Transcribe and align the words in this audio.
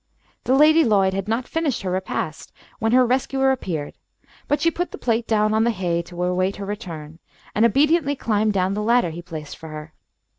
The 0.45 0.55
Lady 0.55 0.83
Lloyd 0.83 1.13
had 1.13 1.27
not 1.27 1.47
finished 1.47 1.83
her 1.83 1.91
repast 1.91 2.51
when 2.79 2.91
her 2.91 3.05
rescuer 3.05 3.51
appeared, 3.51 3.93
but 4.47 4.59
she 4.59 4.71
put 4.71 4.89
the 4.89 4.97
plate 4.97 5.27
down 5.27 5.53
on 5.53 5.63
the 5.63 5.69
hay 5.69 6.01
to 6.01 6.23
await 6.23 6.55
her 6.55 6.65
return, 6.65 7.19
and 7.53 7.65
obediently 7.65 8.15
climbed 8.15 8.53
down 8.53 8.73
the 8.73 8.81
ladder 8.81 9.11
he 9.11 9.21
placed 9.21 9.57
for 9.57 9.69
her. 9.69 9.93